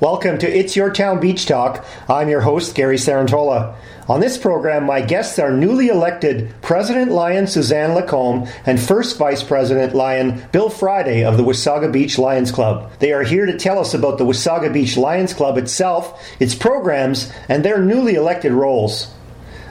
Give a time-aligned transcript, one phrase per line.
[0.00, 1.84] Welcome to It's Your Town Beach Talk.
[2.08, 3.74] I'm your host, Gary Cerantola.
[4.08, 9.42] On this program, my guests are newly elected President Lion Suzanne Lacombe and First Vice
[9.42, 12.90] President Lion Bill Frieday of the Wasaga Beach Lions Club.
[12.98, 17.30] They are here to tell us about the Wasaga Beach Lions Club itself, its programs,
[17.46, 19.12] and their newly elected roles.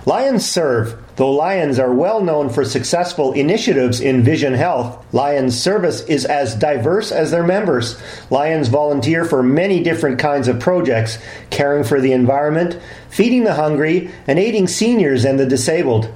[0.05, 0.95] Lions serve.
[1.19, 6.55] Though Lions are well known for successful initiatives in vision health, Lions service is as
[6.55, 8.01] diverse as their members.
[8.29, 11.17] Lions volunteer for many different kinds of projects,
[11.49, 16.09] caring for the environment, feeding the hungry, and aiding seniors and the disabled.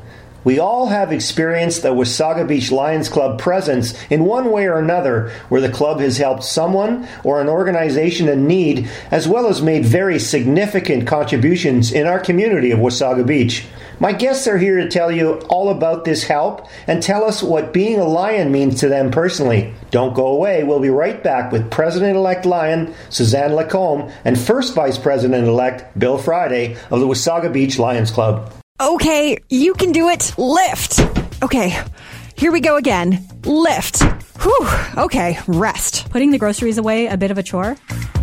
[0.43, 5.31] We all have experienced the Wasaga Beach Lions Club presence in one way or another,
[5.49, 9.85] where the club has helped someone or an organization in need, as well as made
[9.85, 13.65] very significant contributions in our community of Wasaga Beach.
[13.99, 17.71] My guests are here to tell you all about this help and tell us what
[17.71, 19.73] being a Lion means to them personally.
[19.91, 20.63] Don't go away.
[20.63, 25.97] We'll be right back with President elect Lion Suzanne Lacombe and First Vice President elect
[25.97, 28.51] Bill Frieday of the Wasaga Beach Lions Club.
[28.81, 30.33] Okay, you can do it.
[30.37, 30.99] Lift.
[31.43, 31.79] Okay,
[32.35, 33.25] here we go again.
[33.45, 34.01] Lift.
[34.41, 34.67] Whew.
[34.97, 36.09] Okay, rest.
[36.09, 37.77] Putting the groceries away a bit of a chore?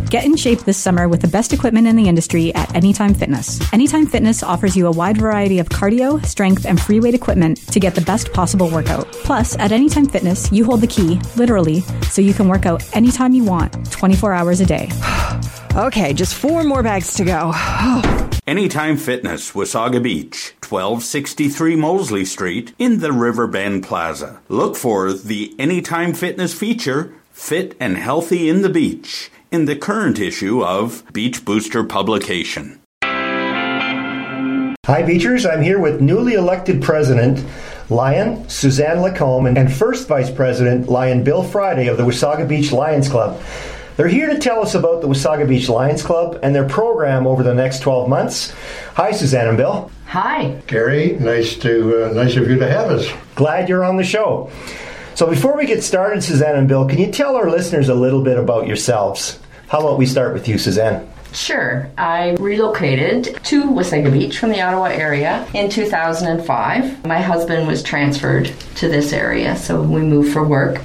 [0.09, 3.61] Get in shape this summer with the best equipment in the industry at Anytime Fitness.
[3.71, 7.79] Anytime Fitness offers you a wide variety of cardio, strength, and free weight equipment to
[7.79, 9.09] get the best possible workout.
[9.23, 11.79] Plus, at Anytime Fitness, you hold the key, literally,
[12.09, 14.89] so you can work out anytime you want, 24 hours a day.
[15.75, 17.53] okay, just four more bags to go.
[17.83, 24.41] Oh, Anytime Fitness, Wasaga Beach, 1263 Mosley Street in the Riverbend Plaza.
[24.49, 30.17] Look for the Anytime Fitness feature, Fit and Healthy in the Beach in the current
[30.17, 32.81] issue of Beach Booster publication.
[34.87, 35.45] Hi, Beachers.
[35.45, 37.45] I'm here with newly elected President
[37.91, 43.07] Lion Suzanne Lacombe and First Vice President Lion Bill Frieday of the Wasaga Beach Lions
[43.07, 43.39] Club.
[43.97, 47.43] They're here to tell us about the Wasaga Beach Lions Club and their program over
[47.43, 48.53] the next 12 months.
[48.95, 49.91] Hi, Suzanne and Bill.
[50.07, 50.61] Hi.
[50.67, 53.09] Gary, nice to uh, nice of you to have us.
[53.35, 54.49] Glad you're on the show.
[55.15, 58.23] So before we get started, Suzanne and Bill, can you tell our listeners a little
[58.23, 59.39] bit about yourselves?
[59.67, 61.07] How about we start with you, Suzanne?
[61.33, 61.89] Sure.
[61.97, 67.05] I relocated to Wasaga Beach from the Ottawa area in 2005.
[67.05, 70.79] My husband was transferred to this area, so we moved for work.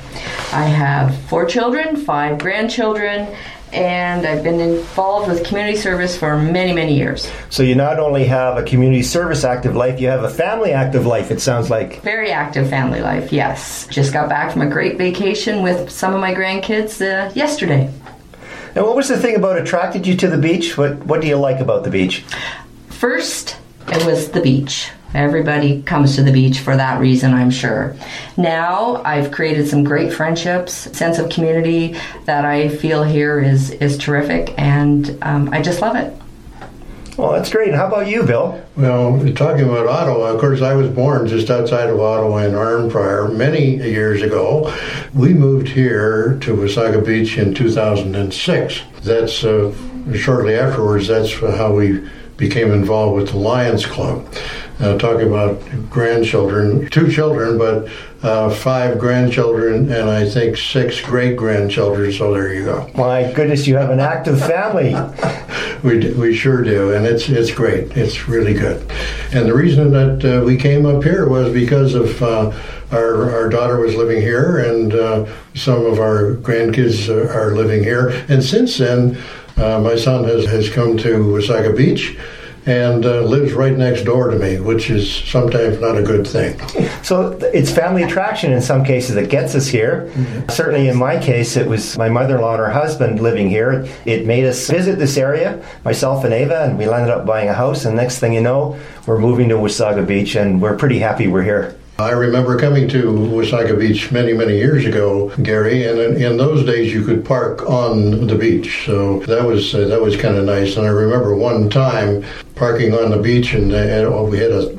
[0.52, 3.34] I have four children, five grandchildren,
[3.72, 7.30] and I've been involved with community service for many, many years.
[7.50, 11.04] So you not only have a community service active life, you have a family active
[11.04, 12.00] life, it sounds like.
[12.02, 13.86] Very active family life, yes.
[13.88, 17.92] Just got back from a great vacation with some of my grandkids uh, yesterday.
[18.76, 20.76] And what was the thing about attracted you to the beach?
[20.76, 22.24] What What do you like about the beach?
[22.90, 23.56] First,
[23.88, 24.90] it was the beach.
[25.14, 27.96] Everybody comes to the beach for that reason, I'm sure.
[28.36, 33.96] Now I've created some great friendships, sense of community that I feel here is is
[33.96, 36.12] terrific, and um, I just love it.
[37.16, 37.68] Well, that's great.
[37.68, 38.62] And how about you, Bill?
[38.76, 43.34] Well, talking about Ottawa, of course, I was born just outside of Ottawa in Arnprior
[43.34, 44.74] many years ago.
[45.14, 48.82] We moved here to Wasaga Beach in 2006.
[49.02, 49.74] That's uh,
[50.14, 52.06] shortly afterwards, that's how we
[52.36, 54.30] became involved with the Lions Club.
[54.78, 57.88] Uh, talking about grandchildren, two children, but
[58.22, 62.12] uh, five grandchildren, and I think six great grandchildren.
[62.12, 62.90] So there you go.
[62.94, 64.94] My goodness, you have an active family.
[65.82, 67.96] we, do, we sure do, and it's it's great.
[67.96, 68.82] It's really good.
[69.32, 72.22] And the reason that uh, we came up here was because of.
[72.22, 72.52] Uh,
[72.92, 78.10] our, our daughter was living here, and uh, some of our grandkids are living here.
[78.28, 79.18] And since then,
[79.56, 82.16] uh, my son has, has come to Wasaga Beach
[82.66, 86.58] and uh, lives right next door to me, which is sometimes not a good thing.
[87.02, 90.10] So it's family attraction in some cases that gets us here.
[90.12, 90.50] Mm-hmm.
[90.50, 93.86] Certainly in my case, it was my mother in law and her husband living here.
[94.04, 97.54] It made us visit this area, myself and Ava, and we ended up buying a
[97.54, 97.84] house.
[97.84, 101.44] And next thing you know, we're moving to Wasaga Beach, and we're pretty happy we're
[101.44, 101.75] here.
[101.98, 106.62] I remember coming to Wasaga Beach many, many years ago, Gary, and in, in those
[106.66, 110.44] days you could park on the beach, so that was uh, that was kind of
[110.44, 110.76] nice.
[110.76, 112.22] And I remember one time
[112.54, 114.76] parking on the beach, and, uh, we had a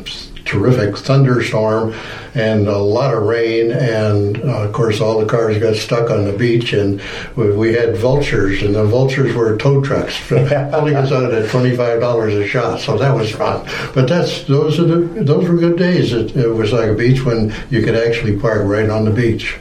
[0.47, 1.93] terrific thunderstorm
[2.33, 6.25] and a lot of rain, and uh, of course all the cars got stuck on
[6.25, 7.01] the beach, and
[7.35, 11.75] we, we had vultures, and the vultures were tow trucks pulling us out at twenty
[11.75, 13.67] five dollars a shot, so that was fun.
[13.93, 17.53] But that's those are the those were good days It was like a Beach when
[17.69, 19.57] you could actually park right on the beach.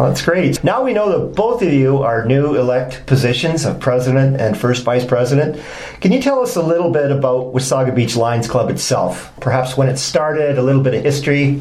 [0.00, 0.64] Well, that's great.
[0.64, 4.82] Now we know that both of you are new elect positions of president and first
[4.82, 5.62] vice president.
[6.00, 9.30] Can you tell us a little bit about Wasaga Beach Lions Club itself?
[9.40, 11.60] Perhaps when it started, a little bit of history?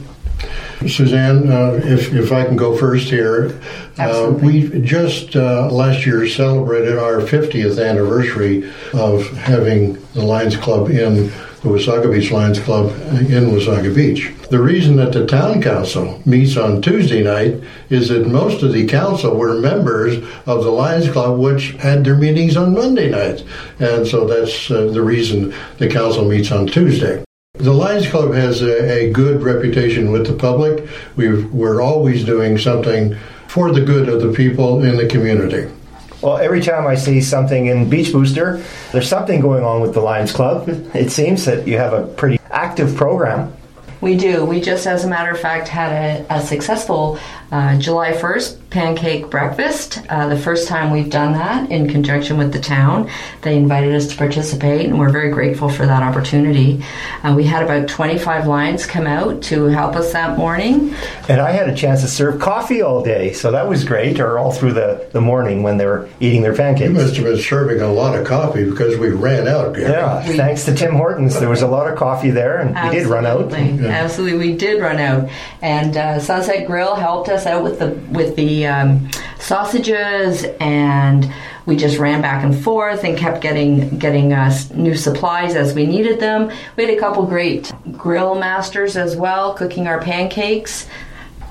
[0.87, 3.59] Suzanne, uh, if, if I can go first here,
[3.97, 10.89] uh, we just uh, last year celebrated our 50th anniversary of having the Lions Club
[10.89, 11.29] in
[11.61, 14.31] the Wasaga Beach Lions Club in Wasaga Beach.
[14.49, 18.87] The reason that the town council meets on Tuesday night is that most of the
[18.87, 23.43] council were members of the Lions Club, which had their meetings on Monday nights.
[23.79, 27.23] And so that's uh, the reason the council meets on Tuesday.
[27.55, 30.87] The Lions Club has a, a good reputation with the public.
[31.17, 33.17] we are always doing something
[33.49, 35.69] for the good of the people in the community.
[36.21, 38.61] Well, every time I see something in Beach Booster,
[38.91, 40.67] there's something going on with the Lions Club.
[40.93, 43.53] It seems that you have a pretty active program.
[44.01, 44.43] We do.
[44.45, 47.19] We just, as a matter of fact, had a, a successful
[47.51, 49.99] uh, July 1st pancake breakfast.
[50.09, 53.09] Uh, the first time we've done that in conjunction with the town.
[53.41, 56.83] They invited us to participate, and we're very grateful for that opportunity.
[57.23, 60.93] Uh, we had about 25 lions come out to help us that morning.
[61.27, 64.37] And I had a chance to serve coffee all day, so that was great, or
[64.37, 66.89] all through the, the morning when they were eating their pancakes.
[66.89, 69.77] You must have been serving a lot of coffee because we ran out.
[69.79, 71.39] Yeah, we, thanks to Tim Hortons.
[71.39, 73.49] There was a lot of coffee there, and we did run out.
[73.49, 73.87] Yeah.
[73.87, 75.29] Absolutely, we did run out.
[75.61, 79.09] And uh, Sunset Grill helped us us out with the with the um,
[79.39, 81.31] sausages, and
[81.65, 85.85] we just ran back and forth and kept getting getting us new supplies as we
[85.85, 86.51] needed them.
[86.75, 90.87] We had a couple great grill masters as well, cooking our pancakes.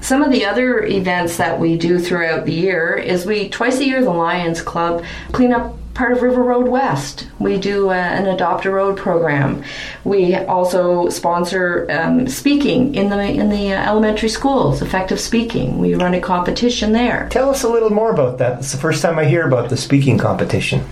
[0.00, 3.84] Some of the other events that we do throughout the year is we twice a
[3.84, 7.26] year the Lions Club clean up part of River Road West.
[7.40, 9.64] We do uh, an Adopt a Road program.
[10.04, 15.78] We also sponsor um, speaking in the in the uh, elementary schools, effective speaking.
[15.78, 17.28] We run a competition there.
[17.30, 18.60] Tell us a little more about that.
[18.60, 20.84] It's the first time I hear about the speaking competition.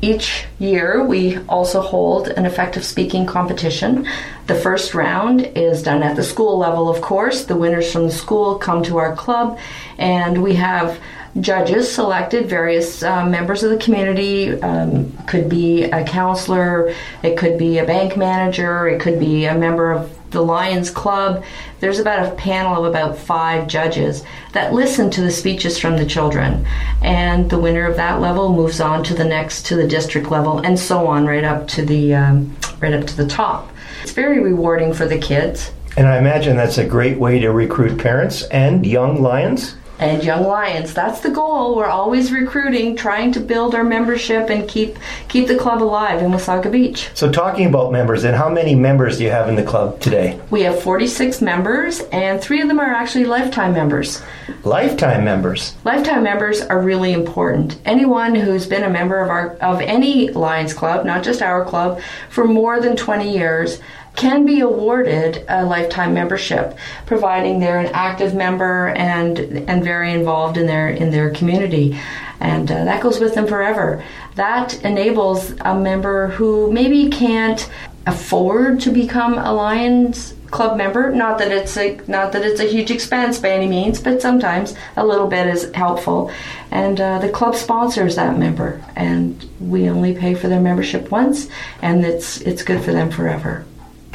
[0.00, 4.06] Each year, we also hold an effective speaking competition.
[4.46, 7.44] The first round is done at the school level, of course.
[7.46, 9.58] The winners from the school come to our club,
[9.98, 11.00] and we have
[11.40, 14.60] judges selected, various uh, members of the community.
[14.62, 19.54] Um, could be a counselor, it could be a bank manager, it could be a
[19.54, 21.44] member of the Lions Club.
[21.80, 26.06] There's about a panel of about five judges that listen to the speeches from the
[26.06, 26.66] children,
[27.02, 30.58] and the winner of that level moves on to the next to the district level,
[30.58, 33.70] and so on, right up to the um, right up to the top.
[34.02, 35.72] It's very rewarding for the kids.
[35.96, 40.44] And I imagine that's a great way to recruit parents and young lions and Young
[40.44, 40.94] Lions.
[40.94, 41.76] That's the goal.
[41.76, 44.96] We're always recruiting, trying to build our membership and keep
[45.28, 47.10] keep the club alive in Wasaga Beach.
[47.14, 50.40] So talking about members, and how many members do you have in the club today?
[50.50, 54.22] We have 46 members, and three of them are actually lifetime members.
[54.64, 55.74] Lifetime members.
[55.84, 57.78] Lifetime members are really important.
[57.84, 62.00] Anyone who's been a member of our of any Lions club, not just our club,
[62.30, 63.80] for more than 20 years
[64.18, 66.76] can be awarded a lifetime membership,
[67.06, 71.98] providing they're an active member and and very involved in their in their community,
[72.40, 74.04] and uh, that goes with them forever.
[74.34, 77.70] That enables a member who maybe can't
[78.06, 81.12] afford to become a Lions club member.
[81.12, 84.74] Not that it's a not that it's a huge expense by any means, but sometimes
[84.96, 86.32] a little bit is helpful.
[86.72, 91.48] And uh, the club sponsors that member, and we only pay for their membership once,
[91.82, 93.64] and it's it's good for them forever.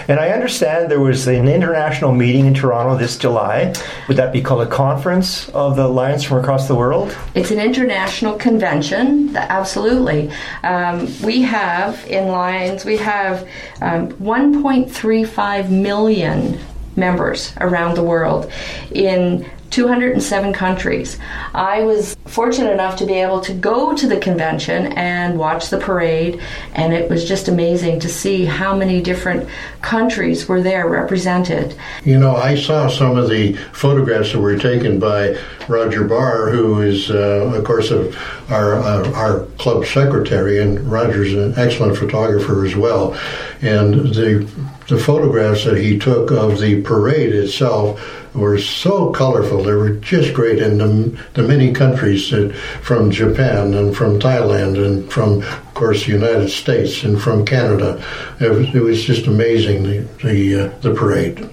[0.07, 3.73] And I understand there was an international meeting in Toronto this July.
[4.07, 7.15] Would that be called a conference of the Lions from across the world?
[7.35, 10.31] It's an international convention, absolutely.
[10.63, 13.47] Um, we have in Lions, we have
[13.81, 16.59] um, 1.35 million
[16.95, 18.51] members around the world
[18.91, 21.17] in 207 countries.
[21.55, 25.79] I was fortunate enough to be able to go to the convention and watch the
[25.79, 26.39] parade,
[26.73, 29.49] and it was just amazing to see how many different
[29.81, 31.75] countries were there represented.
[32.05, 35.37] You know, I saw some of the photographs that were taken by
[35.67, 41.55] Roger Barr, who is, uh, of course, our, uh, our club secretary, and Roger's an
[41.57, 43.17] excellent photographer as well.
[43.61, 44.47] And the
[44.89, 49.63] the photographs that he took of the parade itself were so colorful.
[49.63, 54.83] They were just great in the, the many countries that, from Japan and from Thailand
[54.83, 58.03] and from, of course, the United States and from Canada.
[58.39, 61.49] It was, it was just amazing, the, the, uh, the parade.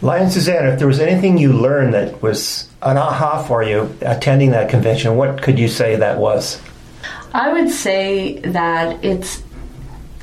[0.00, 4.50] Lion Suzanne, if there was anything you learned that was an aha for you attending
[4.50, 6.60] that convention, what could you say that was?
[7.32, 9.42] I would say that it's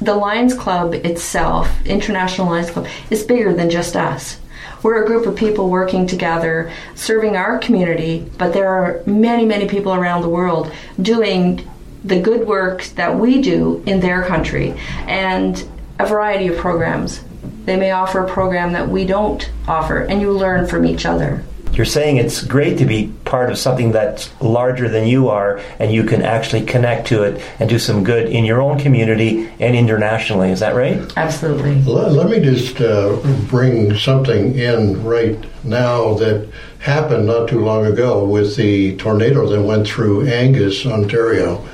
[0.01, 4.39] the Lions Club itself, International Lions Club, is bigger than just us.
[4.81, 9.67] We're a group of people working together, serving our community, but there are many, many
[9.67, 10.71] people around the world
[11.01, 11.67] doing
[12.03, 14.74] the good work that we do in their country
[15.05, 15.67] and
[16.00, 17.21] a variety of programs.
[17.65, 21.43] They may offer a program that we don't offer, and you learn from each other.
[21.73, 25.91] You're saying it's great to be part of something that's larger than you are, and
[25.91, 29.75] you can actually connect to it and do some good in your own community and
[29.75, 30.51] internationally.
[30.51, 30.99] Is that right?
[31.15, 31.81] Absolutely.
[31.83, 33.15] Let, let me just uh,
[33.47, 36.49] bring something in right now that
[36.79, 41.65] happened not too long ago with the tornado that went through Angus, Ontario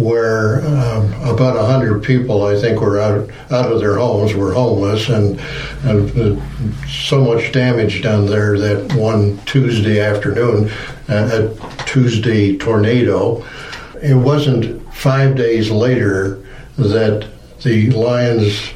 [0.00, 5.08] where um, about 100 people, I think, were out, out of their homes, were homeless,
[5.08, 5.38] and,
[5.84, 10.70] and uh, so much damage down there that one Tuesday afternoon,
[11.08, 13.44] uh, a Tuesday tornado,
[14.02, 16.44] it wasn't five days later
[16.78, 17.28] that
[17.62, 18.70] the Lions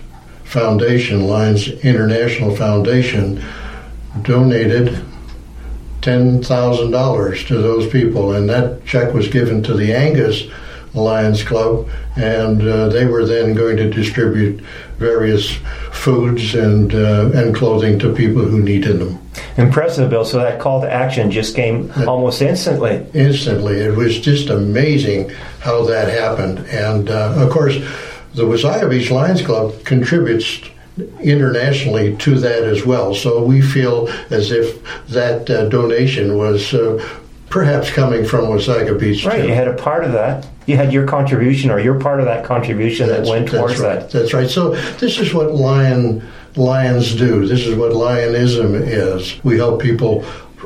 [0.44, 3.42] Foundation, Lions International Foundation,
[4.22, 5.02] donated
[6.02, 10.44] $10,000 to those people, and that check was given to the Angus
[10.94, 14.60] Lions Club, and uh, they were then going to distribute
[14.98, 15.50] various
[15.92, 19.18] foods and uh, and clothing to people who needed them.
[19.56, 20.24] Impressive, Bill.
[20.24, 23.06] So that call to action just came almost instantly.
[23.12, 27.76] Instantly, it was just amazing how that happened, and uh, of course,
[28.34, 30.60] the Wasaga Beach Lions Club contributes
[31.20, 33.14] internationally to that as well.
[33.14, 37.04] So we feel as if that uh, donation was uh,
[37.54, 39.24] perhaps coming from Wasaga Beach.
[39.24, 39.46] Right, too.
[39.46, 40.44] you had a part of that.
[40.66, 44.00] You had your contribution, or you're part of that contribution that went towards that's right.
[44.00, 44.10] that.
[44.10, 44.50] That's right.
[44.50, 47.46] So this is what lion lions do.
[47.46, 49.38] This is what lionism is.
[49.44, 50.24] We help people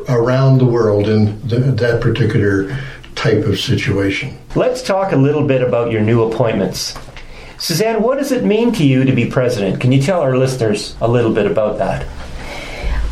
[0.08, 2.74] around the world in th- that particular
[3.14, 4.38] type of situation.
[4.54, 6.96] Let's talk a little bit about your new appointments.
[7.58, 9.78] Suzanne, what does it mean to you to be president?
[9.78, 12.06] Can you tell our listeners a little bit about that?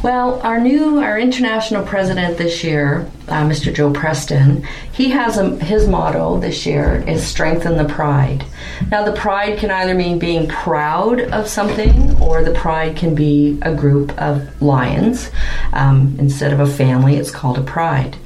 [0.02, 3.74] Well, our new, our international president this year, uh, Mr.
[3.74, 4.62] Joe Preston,
[4.92, 8.44] he has a, his motto this year is strengthen the pride.
[8.90, 13.58] Now, the pride can either mean being proud of something, or the pride can be
[13.62, 15.30] a group of lions.
[15.72, 18.16] Um, instead of a family, it's called a pride.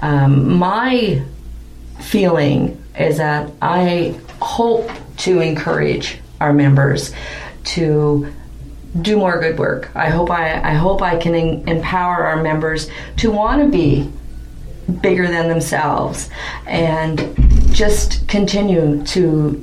[0.00, 1.22] Um, my
[2.00, 7.12] feeling is that I hope to encourage our members
[7.64, 8.32] to
[9.02, 9.90] do more good work.
[9.94, 12.88] I hope I, I hope I can en- empower our members
[13.18, 14.10] to want to be
[15.00, 16.30] bigger than themselves
[16.66, 17.34] and
[17.72, 19.62] just continue to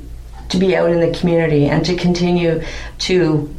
[0.50, 2.62] to be out in the community and to continue
[2.98, 3.52] to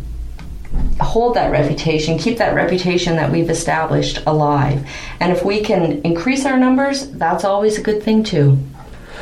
[1.01, 4.87] hold that reputation, keep that reputation that we've established alive.
[5.19, 8.59] And if we can increase our numbers, that's always a good thing too.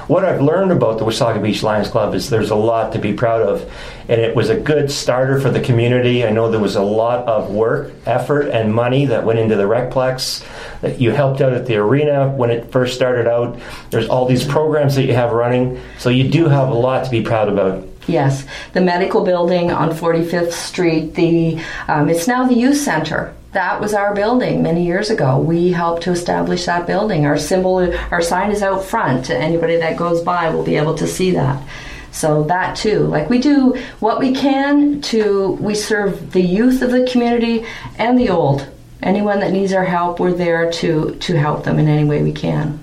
[0.08, 3.14] What I've learned about the Wasaga Beach Lions Club is there's a lot to be
[3.14, 3.72] proud of,
[4.10, 6.26] and it was a good starter for the community.
[6.26, 9.64] I know there was a lot of work, effort, and money that went into the
[9.64, 10.46] Recplex.
[10.82, 13.58] That you helped out at the arena when it first started out.
[13.92, 17.12] There's all these programs that you have running, so you do have a lot to
[17.12, 17.88] be proud about.
[18.06, 21.16] Yes, the medical building on 45th Street.
[21.16, 23.34] The um, it's now the youth center.
[23.54, 25.40] That was our building many years ago.
[25.40, 27.26] We helped to establish that building.
[27.28, 29.30] Our symbol, our sign is out front.
[29.30, 31.64] Anybody that goes by will be able to see that.
[32.12, 36.92] So that too, like we do what we can to we serve the youth of
[36.92, 37.66] the community
[37.98, 38.68] and the old.
[39.02, 42.32] Anyone that needs our help, we're there to to help them in any way we
[42.32, 42.82] can.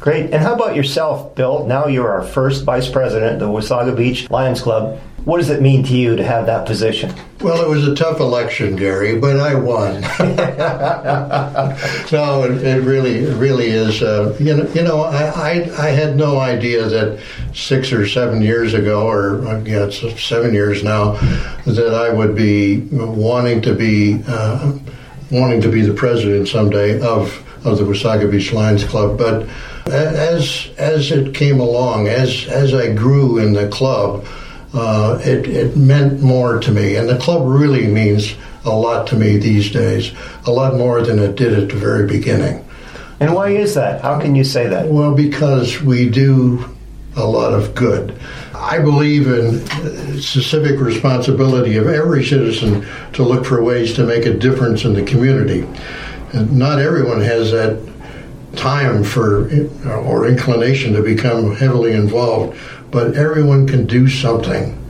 [0.00, 0.32] Great.
[0.32, 1.66] And how about yourself, Bill?
[1.66, 4.98] Now you're our first vice president of the Wasaga Beach Lions Club.
[5.24, 7.12] What does it mean to you to have that position?
[7.46, 10.00] Well, it was a tough election, Gary, but I won.
[12.10, 14.02] no, it, it, really, it really is.
[14.02, 17.22] Uh, you know, you know, I, I, I, had no idea that
[17.54, 21.12] six or seven years ago, or uh, yeah, it's seven years now,
[21.66, 24.76] that I would be wanting to be uh,
[25.30, 29.16] wanting to be the president someday of of the Wasaga Beach Lions Club.
[29.16, 29.48] But
[29.86, 34.26] as as it came along, as as I grew in the club.
[34.76, 36.96] Uh, it, it meant more to me.
[36.96, 38.34] And the club really means
[38.66, 40.12] a lot to me these days,
[40.44, 42.62] a lot more than it did at the very beginning.
[43.18, 44.02] And why is that?
[44.02, 44.88] How can you say that?
[44.88, 46.62] Well, because we do
[47.16, 48.18] a lot of good.
[48.54, 54.26] I believe in the civic responsibility of every citizen to look for ways to make
[54.26, 55.66] a difference in the community.
[56.32, 57.80] And not everyone has that
[58.56, 59.50] time for
[59.86, 62.58] or inclination to become heavily involved
[62.90, 64.82] but everyone can do something.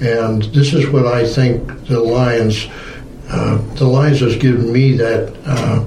[0.00, 2.66] And this is what I think the Lions,
[3.28, 5.84] uh, the Lions has given me that uh,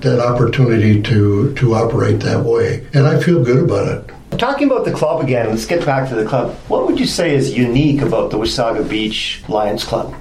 [0.00, 4.38] that opportunity to to operate that way, and I feel good about it.
[4.38, 6.56] Talking about the club again, let's get back to the club.
[6.68, 10.12] What would you say is unique about the Wasaga Beach Lions Club?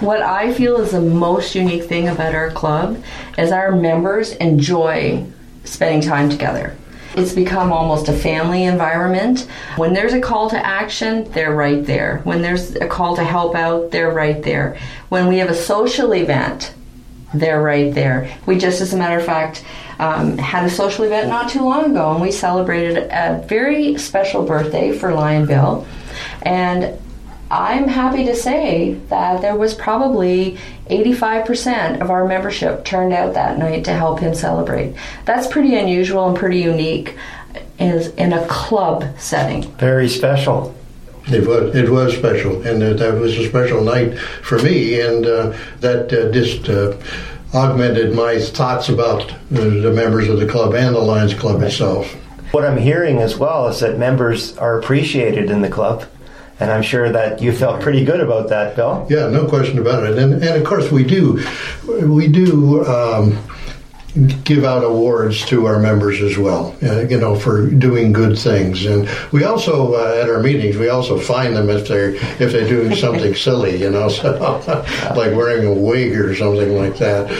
[0.00, 3.02] What I feel is the most unique thing about our club
[3.36, 5.26] is our members enjoy
[5.64, 6.74] spending time together.
[7.14, 9.48] It's become almost a family environment.
[9.76, 12.20] When there's a call to action, they're right there.
[12.24, 14.78] When there's a call to help out, they're right there.
[15.08, 16.72] When we have a social event,
[17.34, 18.36] they're right there.
[18.46, 19.64] We just, as a matter of fact,
[19.98, 24.44] um, had a social event not too long ago, and we celebrated a very special
[24.44, 25.86] birthday for Lion Bill.
[26.42, 26.98] And
[27.50, 30.56] I'm happy to say that there was probably
[30.88, 34.94] 85% of our membership turned out that night to help him celebrate.
[35.24, 37.16] That's pretty unusual and pretty unique
[37.80, 39.62] is in a club setting.
[39.78, 40.76] Very special.
[41.26, 45.26] It was it was special, and uh, that was a special night for me, and
[45.26, 46.96] uh, that uh, just uh,
[47.54, 52.12] augmented my thoughts about the, the members of the club and the Lions Club itself.
[52.52, 56.04] What I'm hearing as well is that members are appreciated in the club.
[56.60, 59.06] And I'm sure that you felt pretty good about that, Bill.
[59.08, 60.18] Yeah, no question about it.
[60.18, 61.42] And, and of course, we do.
[61.86, 62.84] We do.
[62.86, 63.38] Um,
[64.44, 68.84] give out awards to our members as well, uh, you know, for doing good things.
[68.84, 72.68] And we also, uh, at our meetings, we also fine them if they're if they're
[72.68, 74.32] doing something silly, you know, so,
[75.16, 77.30] like wearing a wig or something like that.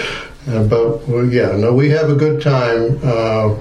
[0.48, 2.98] Uh, but well, yeah, no, we have a good time.
[3.02, 3.56] Uh,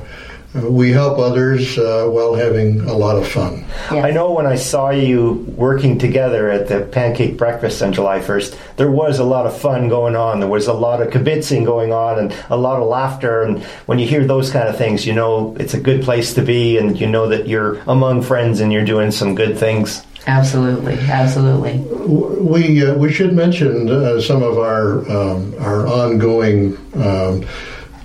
[0.54, 3.64] we help others uh, while having a lot of fun.
[3.92, 4.04] Yes.
[4.06, 8.58] I know when I saw you working together at the pancake breakfast on July 1st,
[8.78, 10.40] there was a lot of fun going on.
[10.40, 13.44] There was a lot of kibitzing going on and a lot of laughter.
[13.44, 16.42] And when you hear those kind of things, you know it's a good place to
[16.42, 20.04] be and you know that you're among friends and you're doing some good things.
[20.26, 21.78] Absolutely, absolutely.
[21.80, 26.78] We uh, we should mention uh, some of our um, our ongoing.
[26.96, 27.46] Um,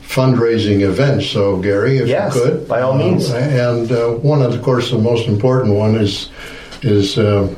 [0.07, 1.27] fundraising events.
[1.27, 3.31] So, Gary, if yes, you could, by all means.
[3.31, 6.31] Uh, and uh, one of, of course, the most important one is
[6.83, 7.53] is uh,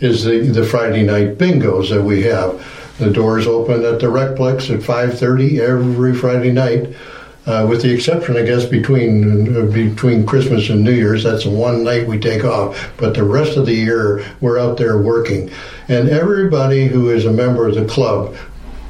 [0.00, 2.62] is the the Friday night bingos that we have.
[2.98, 6.94] The doors open at the Recplex at five thirty every Friday night.
[7.46, 11.84] Uh, with the exception, I guess, between uh, between Christmas and New Year's, that's one
[11.84, 12.92] night we take off.
[12.96, 15.50] But the rest of the year, we're out there working,
[15.88, 18.34] and everybody who is a member of the club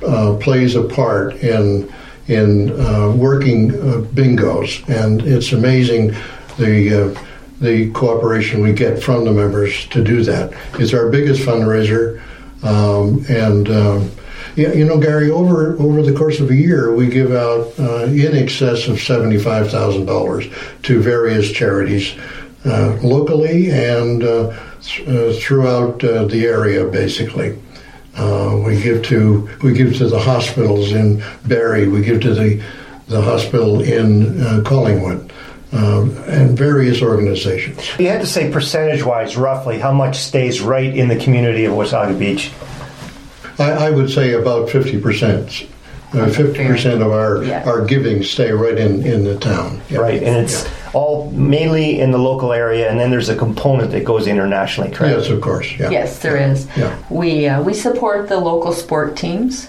[0.06, 1.92] uh, plays a part in
[2.28, 6.14] in uh, working uh, bingos, and it's amazing
[6.58, 7.20] the uh,
[7.60, 10.52] the cooperation we get from the members to do that.
[10.74, 12.20] It's our biggest fundraiser,
[12.62, 14.10] um, and um,
[14.56, 18.04] yeah, you know, Gary, over over the course of a year, we give out uh,
[18.04, 20.46] in excess of seventy five thousand dollars
[20.84, 22.14] to various charities,
[22.64, 27.58] uh, locally and uh, th- throughout the area, basically.
[28.16, 31.88] Uh, we give to we give to the hospitals in Barrie.
[31.88, 32.62] We give to the
[33.09, 35.33] the hospital in uh, Collingwood.
[35.72, 37.81] Um, and various organizations.
[37.98, 41.72] You had to say percentage wise, roughly, how much stays right in the community of
[41.72, 42.53] Wasaga Beach?
[43.59, 45.68] I, I would say about 50%.
[46.14, 47.64] Uh, fifty percent of our yeah.
[47.64, 49.81] our giving stay right in in the town.
[49.90, 50.84] Right, and it's yeah.
[50.94, 54.90] All mainly in the local area, and then there's a component that goes internationally.
[54.90, 55.18] Correct?
[55.18, 55.72] Yes, of course.
[55.78, 55.90] Yeah.
[55.90, 56.68] Yes, there is.
[56.76, 56.96] Yeah.
[57.11, 59.68] We uh, we support the local sport teams,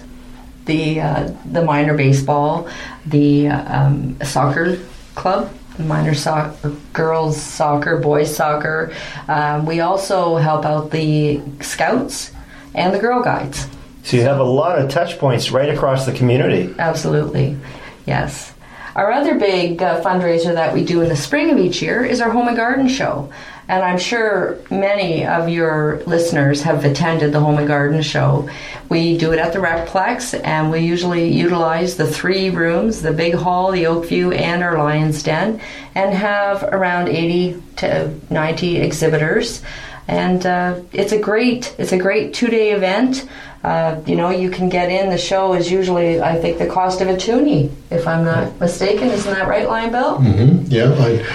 [0.64, 2.68] the uh, the minor baseball,
[3.04, 4.78] the um, soccer
[5.14, 8.92] club the minor soccer, girls soccer, boys soccer.
[9.28, 12.32] Um, we also help out the scouts
[12.74, 13.68] and the girl guides.
[14.02, 16.74] So you have a lot of touch points right across the community.
[16.78, 17.58] Absolutely,
[18.06, 18.52] yes.
[18.96, 22.22] Our other big uh, fundraiser that we do in the spring of each year is
[22.22, 23.30] our Home and Garden Show.
[23.68, 28.48] And I'm sure many of your listeners have attended the Home and Garden Show.
[28.88, 33.34] We do it at the Recplex, and we usually utilize the three rooms the big
[33.34, 35.60] hall, the Oakview, and our Lion's Den,
[35.94, 39.60] and have around 80 to 90 exhibitors.
[40.08, 43.28] And uh, it's a great it's a great two day event.
[43.64, 45.10] Uh, you know, you can get in.
[45.10, 49.08] The show is usually, I think, the cost of a toonie, if I'm not mistaken.
[49.08, 50.18] Isn't that right, Lion Bill?
[50.18, 50.66] Mm-hmm.
[50.68, 51.26] Yeah, I,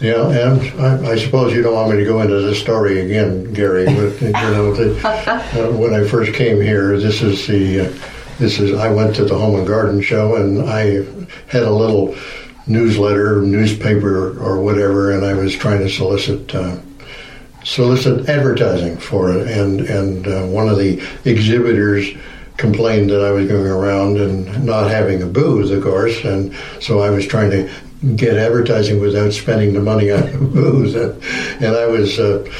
[0.00, 3.52] yeah, and I, I, suppose you don't want me to go into this story again,
[3.52, 3.84] Gary.
[3.84, 7.98] But you know, the, uh, when I first came here, this is the uh,
[8.38, 11.04] this is I went to the Home and Garden Show, and I
[11.46, 12.16] had a little
[12.66, 16.76] newsletter, newspaper, or whatever, and I was trying to solicit uh,
[17.66, 22.08] solicit advertising for it, and and uh, one of the exhibitors
[22.56, 27.00] complained that I was going around and not having a booth, of course, and so
[27.00, 27.70] I was trying to
[28.14, 32.18] get advertising without spending the money on a booth, and, and I was.
[32.18, 32.50] Uh,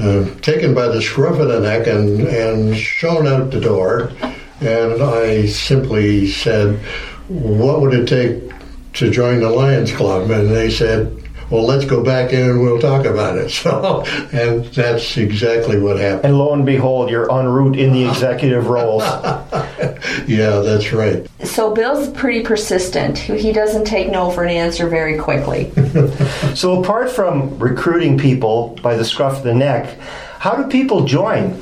[0.00, 4.12] uh, taken by the scruff of the neck and, and shown out the door.
[4.60, 6.78] And I simply said,
[7.26, 8.52] What would it take
[8.92, 10.30] to join the Lions Club?
[10.30, 13.48] And they said, well, let's go back in and we'll talk about it.
[13.58, 16.26] So, and that's exactly what happened.
[16.26, 19.02] And lo and behold, you're en route in the executive roles.
[20.26, 21.26] yeah, that's right.
[21.42, 23.18] So Bill's pretty persistent.
[23.18, 25.72] He doesn't take no for an answer very quickly.
[26.54, 29.98] so apart from recruiting people by the scruff of the neck,
[30.38, 31.60] how do people join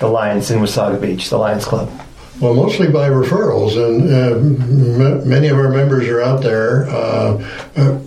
[0.00, 1.88] the Lions in Wasaga Beach, the Lions Club?
[2.40, 7.44] Well, mostly by referrals, and uh, m- many of our members are out there, uh,
[7.76, 7.98] uh,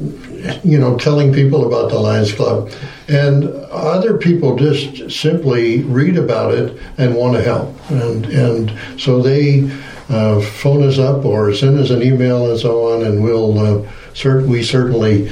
[0.63, 2.71] you know, telling people about the Lions Club,
[3.08, 9.21] and other people just simply read about it and want to help, and and so
[9.21, 9.69] they
[10.10, 13.91] uh, phone us up or send us an email and so on, and we'll uh,
[14.13, 15.30] cert- we certainly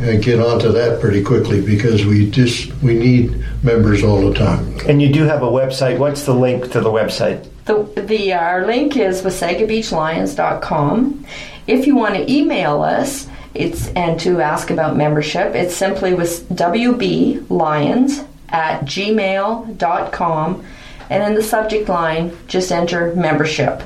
[0.00, 4.78] uh, get onto that pretty quickly because we just we need members all the time.
[4.86, 5.98] And you do have a website.
[5.98, 7.48] What's the link to the website?
[7.64, 11.26] The, the our link is wasagabeachlions.com.
[11.66, 16.48] If you want to email us, it's and to ask about membership, it's simply with
[16.48, 20.64] wblions at gmail.com
[21.10, 23.82] and in the subject line just enter membership.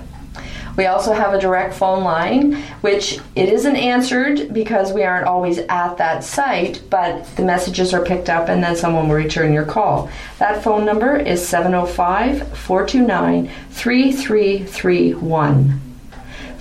[0.77, 5.59] We also have a direct phone line, which it isn't answered because we aren't always
[5.59, 9.67] at that site, but the messages are picked up and then someone will return your
[9.67, 10.11] call.
[10.39, 15.92] That phone number is 705 429 3331.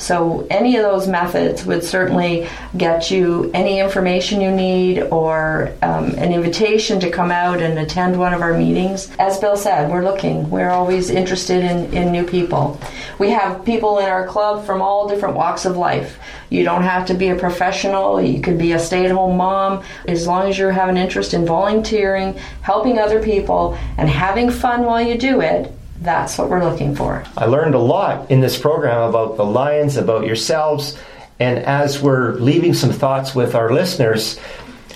[0.02, 6.16] So, any of those methods would certainly get you any information you need or um,
[6.16, 9.12] an invitation to come out and attend one of our meetings.
[9.20, 12.82] As Bill said, we're looking, we're always interested in, in new people.
[13.20, 16.18] We have people in our club from all different walks of life.
[16.50, 19.84] You don't have to be a professional, you could be a stay at home mom.
[20.08, 24.82] As long as you have an interest in volunteering, helping other people, and having fun
[24.82, 27.24] while you do it, that's what we're looking for.
[27.38, 30.98] I learned a lot in this program about the Lions, about yourselves,
[31.40, 34.40] and as we're leaving some thoughts with our listeners,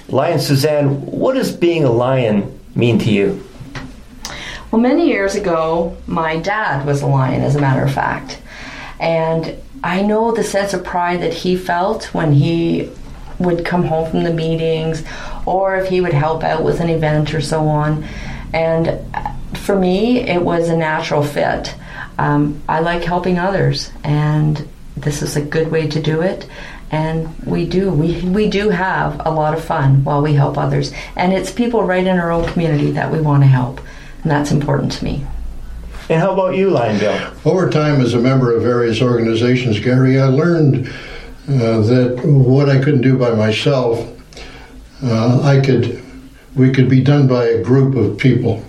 [0.10, 3.44] Lion Suzanne, what does being a lion mean to you?
[4.70, 8.40] Well, many years ago, my dad was a lion, as a matter of fact.
[9.00, 12.92] And I know the sense of pride that he felt when he
[13.40, 15.04] would come home from the meetings
[15.46, 18.08] or if he would help out with an event or so on.
[18.54, 19.00] And
[19.66, 21.76] for me, it was a natural fit.
[22.20, 26.48] Um, I like helping others, and this is a good way to do it.
[26.92, 30.94] And we do we we do have a lot of fun while we help others,
[31.16, 33.82] and it's people right in our own community that we want to help,
[34.22, 35.26] and that's important to me.
[36.10, 37.34] And how about you, Lionel?
[37.44, 40.88] Over time, as a member of various organizations, Gary, I learned
[41.50, 44.08] uh, that what I couldn't do by myself,
[45.04, 46.04] uh, I could
[46.56, 48.64] we could be done by a group of people.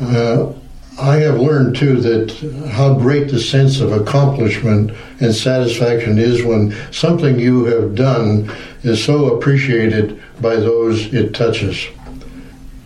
[0.00, 0.52] Uh,
[0.98, 6.74] I have learned too that how great the sense of accomplishment and satisfaction is when
[6.90, 8.50] something you have done
[8.82, 11.86] is so appreciated by those it touches.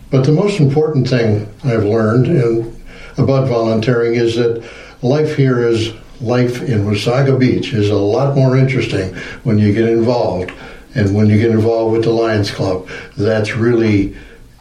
[0.09, 2.75] But the most important thing I've learned in,
[3.17, 4.63] about volunteering is that
[5.01, 9.87] life here is life in Wasaga Beach is a lot more interesting when you get
[9.87, 10.51] involved.
[10.95, 14.15] And when you get involved with the Lions Club, that's really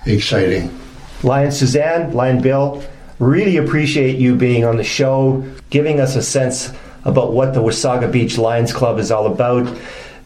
[0.07, 0.80] exciting.
[1.23, 2.83] Lion Suzanne, Lion Bill,
[3.19, 6.73] really appreciate you being on the show, giving us a sense
[7.05, 9.77] about what the Wasaga Beach Lions Club is all about,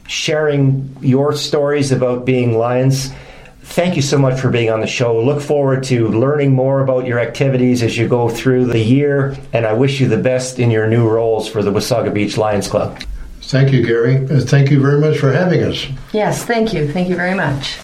[0.07, 3.11] sharing your stories about being Lions.
[3.63, 5.19] Thank you so much for being on the show.
[5.21, 9.67] Look forward to learning more about your activities as you go through the year, and
[9.67, 13.03] I wish you the best in your new roles for the Wasaga Beach Lions Club.
[13.43, 14.17] Thank you, Gary.
[14.27, 15.87] Uh, thank you very much for having us.
[16.13, 16.91] Yes, thank you.
[16.93, 17.79] Thank you very much.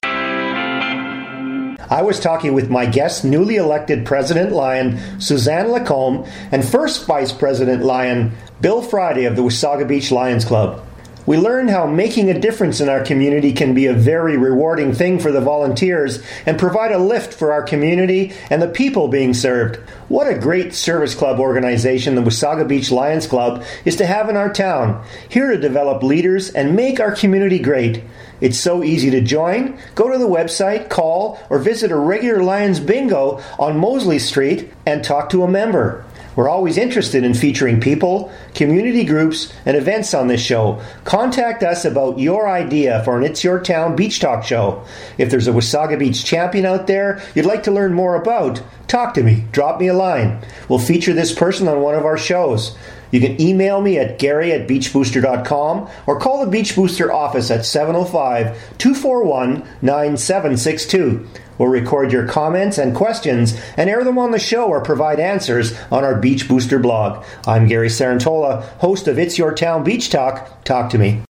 [1.91, 7.33] I was talking with my guest, newly elected President Lion, Suzanne Lacombe, and first Vice
[7.33, 10.87] President Lion, Bill Frieday of the Wasaga Beach Lions Club.
[11.27, 15.19] We learned how making a difference in our community can be a very rewarding thing
[15.19, 19.77] for the volunteers and provide a lift for our community and the people being served.
[20.09, 24.37] What a great service club organization the Wasaga Beach Lions Club is to have in
[24.37, 28.03] our town, here to develop leaders and make our community great.
[28.41, 29.79] It's so easy to join.
[29.95, 35.05] Go to the website, call, or visit a regular Lions bingo on Mosley Street and
[35.05, 36.05] talk to a member.
[36.41, 40.81] We're always interested in featuring people, community groups, and events on this show.
[41.05, 44.83] Contact us about your idea for an It's Your Town Beach Talk show.
[45.19, 49.13] If there's a Wasaga Beach champion out there you'd like to learn more about, talk
[49.15, 50.43] to me, drop me a line.
[50.71, 52.75] We'll feature this person on one of our shows.
[53.11, 57.65] You can email me at gary at beachbooster.com or call the Beach Booster office at
[57.65, 61.27] 705 241 9762.
[61.59, 65.79] We'll record your comments and questions and air them on the show or provide answers
[65.91, 67.25] on our Beach Booster blog.
[67.47, 70.65] I'm Gary Cerantola, host of It's Your Town Beach Talk.
[70.65, 71.23] Talk to me.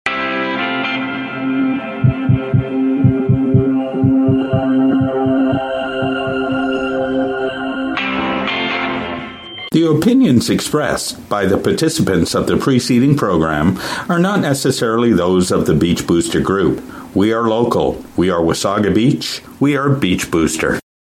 [9.80, 15.64] The opinions expressed by the participants of the preceding program are not necessarily those of
[15.64, 16.82] the Beach Booster Group.
[17.16, 18.04] We are local.
[18.14, 19.40] We are Wasaga Beach.
[19.58, 20.80] We are Beach Booster.